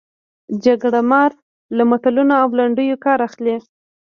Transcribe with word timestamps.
جرګه 0.63 1.01
مار 1.11 1.31
له 1.77 1.83
متلونو 1.89 2.33
او 2.41 2.49
لنډیو 2.59 3.01
کار 3.05 3.19
اخلي 3.27 3.55